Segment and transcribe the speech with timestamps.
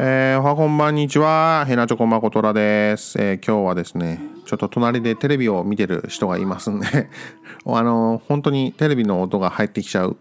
[0.00, 1.66] えー、おはこんばんにちは。
[1.68, 6.86] へなちょこまことらです、えー今日はですね、ちょっと隣でテレビを見てる人がいますんで、
[7.66, 10.16] あの、本当にテレビの音が入ってきちゃう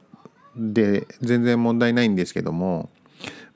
[0.56, 2.90] で、全然問題ないんですけども、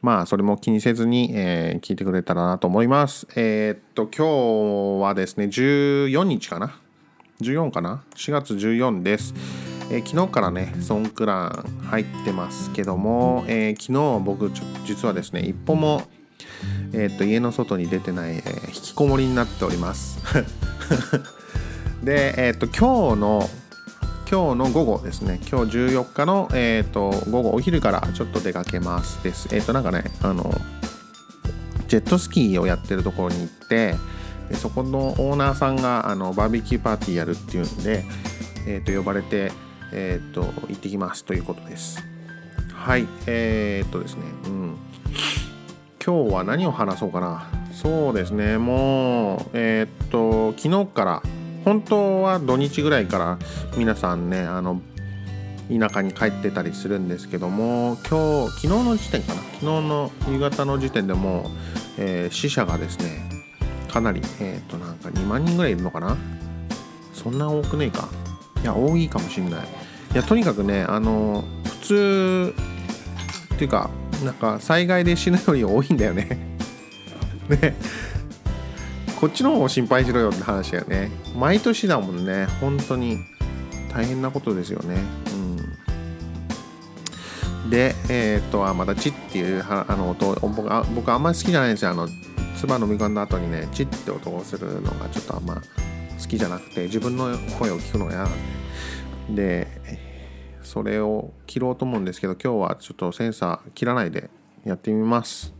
[0.03, 3.25] まあ、それも気にせずに、えー聞いてくれたらなと思います。
[3.35, 6.75] えーっと、今日はですね、14日かな
[7.41, 9.70] ?14 かな ?4 月14です。
[9.93, 16.03] え昨日からね、ソンクラン入ってますけども、え昨日僕ちょ、実はですね、一歩も、
[16.93, 20.19] えっと家の外に出てない、えー引きこもりになっております。
[22.03, 23.49] で、えっと今日の
[24.31, 30.55] 今日の午後ですね今日14日の、えー、と午後お昼からちょっと出かけますですえっ、となんかねあの
[31.89, 33.95] ジェットスキーをやってるところに行って
[34.53, 38.05] そこのオーナーさんがあのバーベキューパーティーやるっていうんで、
[38.65, 39.51] えー、と呼ばれて、
[39.91, 42.03] えー、と行ってきますということです。
[42.73, 44.77] はいえー、っとですねうん。
[46.03, 47.49] 今日は何を話そうかな。
[47.73, 51.23] そうですねもうえーっと昨日から
[51.63, 53.39] 本当は土日ぐらいから
[53.77, 54.81] 皆さんねあの
[55.69, 59.41] 田舎に帰ってたりするんですけども今日昨日の時点かな。
[59.41, 61.45] 昨日の夕方の時点でもう、
[61.97, 63.29] えー死者がですね
[63.91, 66.17] かなりえーっとなんか2万人ぐらいいるのかな。
[67.13, 68.09] そんな多くねえか。
[68.61, 69.80] いや多いかもしんない。
[70.13, 72.53] いやとにかくねあの普通
[73.55, 73.89] っていうか
[74.23, 76.57] なんか災害で死ぬより多いんだよね。
[77.49, 77.75] ね。
[79.19, 81.11] こっちの方を心配しろよって話だよね。
[81.37, 82.47] 毎年だもんね。
[82.59, 83.19] 本当に。
[83.93, 84.95] 大変なことですよね。
[87.65, 87.69] うん。
[87.69, 91.91] でえっ、とあまた「チ」っていうあの音僕あ僕あんまり好きじゃないんですよ。
[91.91, 92.07] あの
[92.57, 95.61] 唾飲み込んだ後にね「チ」って音をするのがちょっとあんま好
[96.27, 98.37] きじゃなくて自分の声を聞くのが嫌なんで
[99.35, 99.67] で
[100.61, 104.29] それを切ろうと思うんですけど今日はちょっとセンサー切らないで
[104.65, 105.53] やってみます。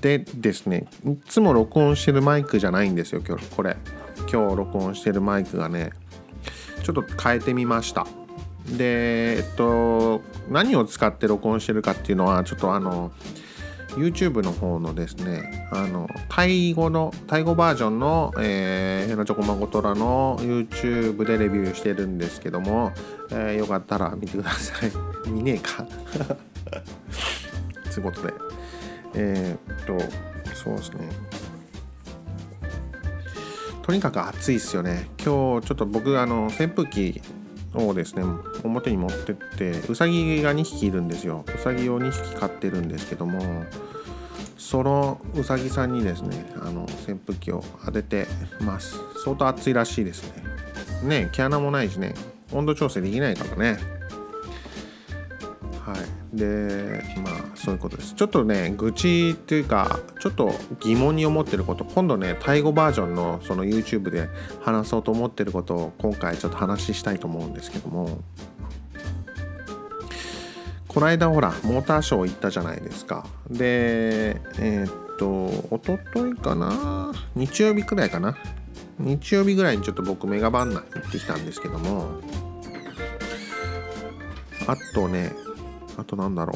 [0.00, 3.76] でですねいつも録音してるマイクじゃないんですよ今日これ。
[4.30, 5.92] 今日録音してるマイクがね
[6.82, 8.06] ちょっと変えてみました。
[8.66, 13.12] でえっと何を使って録音してるかっていうのはちょっとあの
[13.96, 22.92] YouTube の方のですねあのタイ語のタイ語バージョンの、えー、ヘナチョコマゴトラの YouTube でレビューしてるんですけども、
[23.30, 24.92] えーよかったら見てください。
[25.28, 25.84] 見ねえか。
[27.92, 28.34] ということで。
[29.14, 29.98] えーっと
[30.54, 31.08] そうですね。
[33.82, 35.10] とにかく暑いですよね。
[35.18, 37.20] 今日ちょっと僕あの扇風機
[37.74, 38.22] をですね。
[38.64, 41.44] 表に持ってってうさぎが2匹いるんですよ。
[41.46, 43.64] うさぎを2匹飼ってるんですけども
[44.58, 48.26] そのうさぎさんにですねあの扇風機を当てて
[48.60, 48.96] ます。
[49.24, 50.24] 相当暑いらしいです
[51.02, 51.22] ね。
[51.24, 52.14] ね毛穴もないしね。
[52.52, 53.99] 温度調整できないからね。
[56.32, 58.14] でまあそういうことです。
[58.14, 61.84] ちょっとね愚痴っていうかちょっと疑問に思ってること。
[61.84, 64.28] 今度ねタイ語バージョンのその YouTube で
[64.60, 68.22] 話そうと思ってることを今回ちょっと話したいと思うんですけども。
[70.86, 73.24] この間ほらモーターショー行ったじゃないですか。
[73.48, 77.12] でえーっと一昨日かな？
[77.36, 78.36] 日曜日くらいかな？
[78.98, 82.08] 日曜日ぐらいにちょっと僕メガバンナ行ってきたんですけども。
[84.66, 85.32] あとね
[86.00, 86.54] あとなんだろ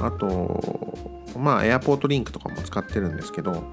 [0.00, 0.04] う。
[0.04, 3.64] あとまあエアポートリンクとかも使ってるんですけど。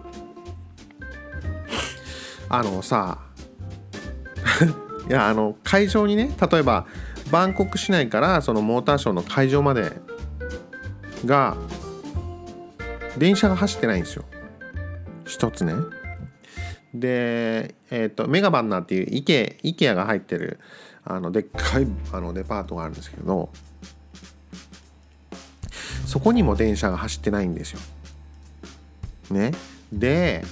[2.47, 3.19] あのさ
[5.09, 6.85] いやあの会場にね例えば
[7.31, 9.91] バンコク市内からそのモーターショーの会場まで
[11.25, 11.57] が
[13.17, 14.25] 電車が走ってないんですよ。
[15.25, 15.73] 一つね。
[16.94, 20.59] で、えー、とメガバンナーっていうイケイケアが入ってる
[21.03, 23.49] あのでっかいあのデパートがあるんですけど。
[26.05, 27.79] そこにも電車が走ってないんですよ。
[29.31, 29.51] ね。
[29.91, 30.43] で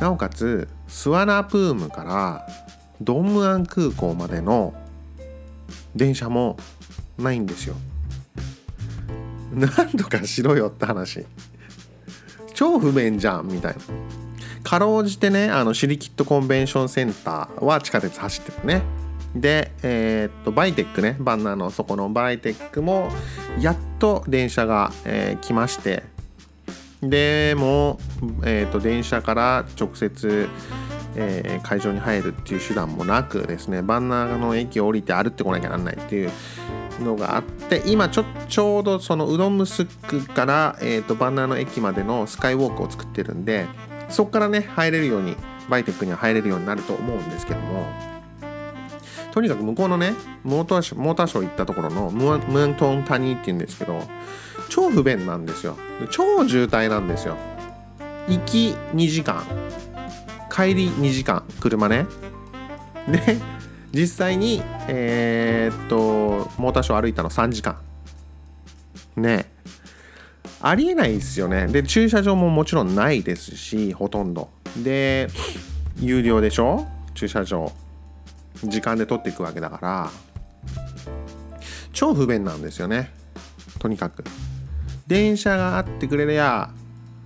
[0.00, 2.46] なおかつスワナプームから
[3.00, 4.74] ドンムアン空港までの
[5.94, 6.56] 電車も
[7.18, 7.76] ないんですよ。
[9.52, 11.26] なんとかしろよって話。
[12.54, 13.80] 超不便じゃんみたいな。
[14.62, 18.82] かろうじてねあのシリキッドコンベンションセンターは地下鉄走ってるね。
[19.34, 23.10] で、えーっとバイテックねバンナーのそこのバイテックも
[23.60, 26.02] やっと電車が、えー来まして
[27.02, 27.98] でも、
[28.44, 30.48] えーっと電車から直接、
[31.14, 36.30] えー会場に入るっていう手段もなくですねバンナーの駅を降りて歩ってこなきゃなんないっていう
[37.00, 43.66] のがあって今ちょちょうどそのウドンムスクから、えー、とバンナーの駅までのスカイウォークを作ってるんで
[44.08, 45.36] そこからね入れるように
[45.68, 47.86] バイテックには入れるようになると思うんですけども
[49.32, 50.12] とにかく向こうのね
[50.42, 54.02] モーターショーモーターショー行ったところのムーントン谷っていうんですけど
[54.68, 55.76] 超不便なんですよ。
[56.10, 57.36] 超渋滞なんですよ。
[58.28, 59.44] 行き2時間。
[60.50, 61.44] 帰り2時間。
[61.60, 62.06] 車ね。
[63.08, 63.38] で
[63.92, 67.78] 実際にえー、っとモーターショー歩いたの3時間。
[69.16, 69.50] ね。
[70.62, 71.66] ありえないですよね。
[71.66, 74.50] で駐車場ももちろんないですしほとんど。
[74.76, 75.28] で
[75.98, 76.86] 有料でしょ？
[77.14, 77.72] 駐車場。
[78.64, 80.10] 時間で取っていくわけだから
[81.92, 83.12] 超不便なんですよね。
[83.78, 84.24] とにかく。
[85.06, 86.70] 電車があってくれりゃ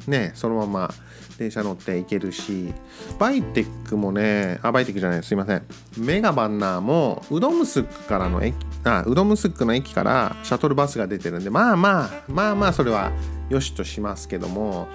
[0.07, 0.95] ねそのまま
[1.37, 2.73] 電車乗って行けるし
[3.19, 5.63] バイテックもねあバイテックじゃないすいません。
[5.99, 8.55] メガバンナーもウドムスクからの駅
[8.85, 13.13] あウドムスクの駅からシャトルバスが出てるんでまあまあまあまあそれは
[13.51, 14.89] よしとしますけども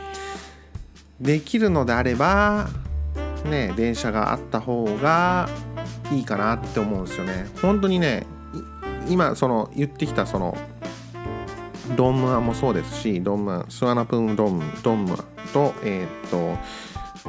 [1.19, 2.69] できるのであれば
[3.45, 5.49] ね電車があった方が
[6.11, 7.47] いいかなって思うんですよね。
[7.61, 8.25] 本当にね
[9.07, 10.57] 今その言ってきたその
[11.95, 15.17] ドームアもそうですしドームスワナプーンドームドーム
[15.53, 16.37] とえー、っと、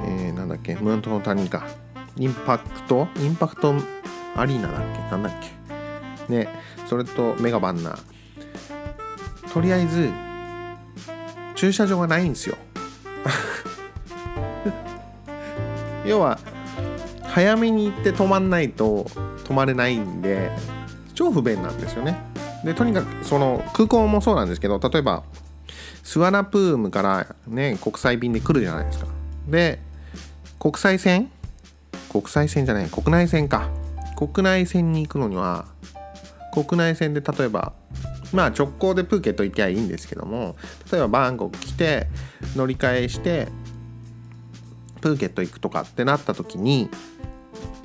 [0.07, 1.67] えー、なんだっけムーントの谷か。
[2.17, 3.09] インパクト？
[3.17, 3.73] インパクト
[4.37, 5.11] アリーナだっけ？
[5.11, 5.33] なんだっ
[6.29, 6.33] け？
[6.33, 6.49] ね
[6.87, 7.99] それとメガバンナ。
[9.53, 10.11] とりあえず
[11.55, 12.57] 駐車場がないんですよ。
[16.05, 16.39] 要 は
[17.33, 19.05] 早めに行って止まんないと
[19.45, 20.51] 止まれないんで
[21.15, 22.21] 超不便なんですよね。
[22.65, 25.23] でとにかくその空港もそうなんですけど例えば
[26.03, 29.07] スワナプームからね国際便で来るじゃないですか。
[29.49, 29.81] で
[30.59, 31.31] 国際線？
[32.11, 33.71] 国際線じゃない国内線か。
[34.17, 35.67] 国内線に行くのには
[36.53, 37.73] 国内線で例えば
[38.33, 40.57] まあ直行でプーケット行きゃいいんですけども
[40.93, 42.09] 例えばバンコク来て
[42.55, 43.49] 乗り換えして
[45.01, 46.91] プーケット行くとかってなった時に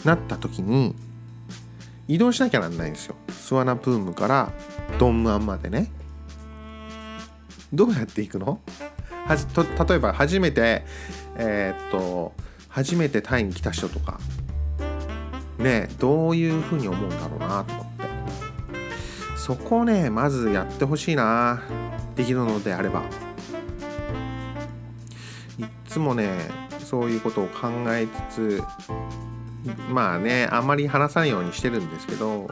[0.04, 0.96] なった時に
[2.08, 3.16] 移動しなきゃなんないんですよ。
[3.30, 4.54] スワナプームから
[5.00, 5.92] ドンムアンまでね。
[7.74, 8.60] どうやって行くの？
[9.26, 10.86] はじと例えば初めて
[11.36, 12.34] えー、っと
[12.70, 14.20] 初めてタイに来た人とか。
[15.58, 18.04] ねどういうふうに思うんだろうなと思って。
[19.38, 21.62] そこをねまずやってほしいな。
[22.16, 23.04] できるのであれば。
[25.58, 28.64] いっつもねそういうことを考えつつ
[29.90, 32.50] まあねあんまり話さないようにしてるんですけど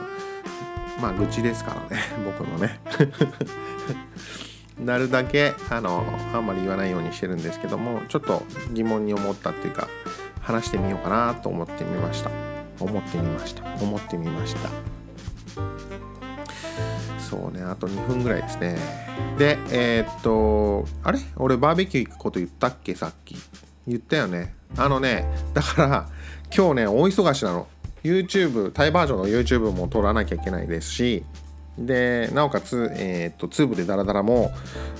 [1.01, 2.79] まあ愚痴ですからね 僕のね。
[4.83, 6.03] なるだけあの
[6.33, 8.43] あんまり言わないようにしてるんですけどもちょっと
[8.73, 9.87] 疑問に思ったっていうか
[10.41, 12.31] 話してみようかなと思ってみました。
[12.79, 13.63] 思ってみました。
[13.81, 14.69] 思ってみました。
[17.19, 18.75] そうねあと2分ぐらいですね。
[19.37, 21.19] でえー、っとあれ？
[21.37, 22.95] 俺バーベキュー行くこと言ったっけ？
[22.95, 23.35] さっき。
[23.87, 24.55] 言ったよね。
[24.77, 26.09] あのねだから
[26.55, 27.67] 今日ね大忙しなの。
[28.03, 31.23] YouTube タイバージョンの YouTube も撮らなきゃいけないですし
[31.77, 34.51] でなおかつ、えー、っとツーブでダラダラも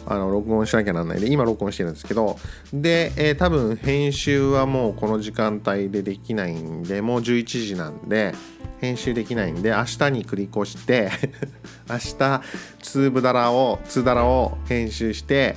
[0.06, 1.20] あの録音しなきゃなんない。
[1.20, 2.38] で今録音してるんですけど
[2.74, 8.34] で、えー、多分編集はもうこの時間帯でできないんでもう11時なんで
[8.80, 11.12] 編集できないんで明日に繰り越して
[11.90, 12.42] 明日
[12.82, 15.56] ツーブダラをツーダラを編集して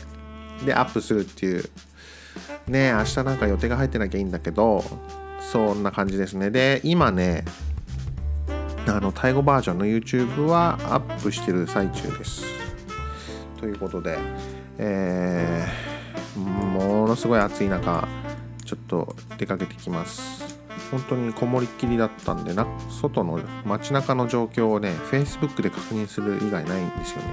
[0.64, 1.64] でアップするっていう
[2.68, 4.84] ね明日なんか予定が入ってなきゃいいんだけど
[5.40, 6.50] そんな感じですね。
[6.50, 7.44] で今ね
[8.88, 12.44] あのタイ語バージョンの YouTube はアップしてる最中です。
[13.58, 14.18] ということで、
[14.78, 18.06] えー、ものすごい暑い中
[18.64, 20.44] ちょっと出かけてきます。
[20.90, 27.26] 本当にこもりっきりだったんでな外の街中の状況をね Facebook で確認する以外ないんですよね。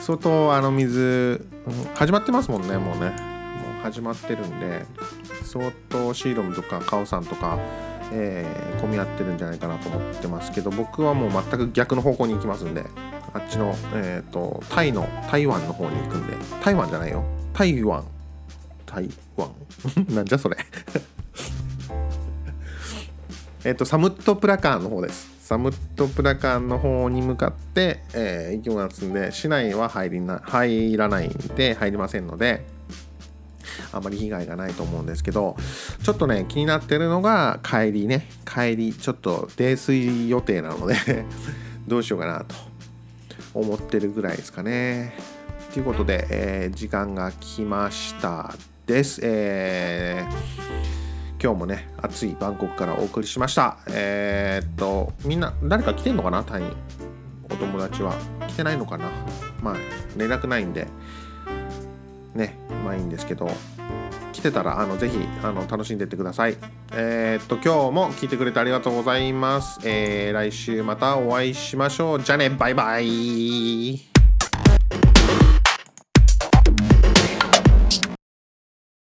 [0.00, 1.46] 相当あの水
[1.94, 3.10] 始まってますもんねもうね。
[3.10, 4.84] もう始まってるんで
[5.44, 7.58] 相当シーロムとかカオさんとか、
[8.12, 12.84] えー、混み合ってるんじゃないかなと思ってますけど僕はもう全く逆の方向に行きますんで
[13.32, 17.22] あっちの、えーと、タイの台湾の方に行くんで台湾じゃないよ。
[17.52, 18.04] 台湾
[18.86, 19.50] 台湾
[20.08, 20.56] なんじゃそれ。
[23.64, 25.29] えっとサムットプラカーの方です。
[25.50, 32.64] サムットプラカンの方に向かって、えー、行きますんで市内は入りな入らないんで入りませんので
[33.90, 35.56] あまり被害がないと思うんですけど
[36.04, 38.28] ちょっとね気になってるのが帰りね。
[38.46, 40.94] 帰りちょっと泥酔予定なので
[41.88, 42.54] どうしようかなと
[43.52, 45.16] 思ってるぐらいですかね。
[45.74, 48.54] ということで、えー、時間が来ました
[48.86, 50.99] です、えー
[51.42, 53.78] 今日もね、暑いバンコクからお送りしました。
[53.88, 56.44] えー、っと、みんな、誰か来てんのかな？
[56.44, 56.70] タイに。
[57.50, 58.14] お友達は。
[58.46, 59.10] 来てないのかな？
[59.62, 59.76] まあ、
[60.18, 60.86] 連絡ないんで、
[62.34, 63.50] ね、まあいいんですけど、
[64.32, 66.56] 来来てたらあのぜひあの楽しんでってください。
[66.92, 72.22] えー、っと今日も聞いてくれてありがとうございます、えー、来週またお会いしましょう。
[72.22, 72.48] じゃあね。
[72.48, 74.09] バイバイ。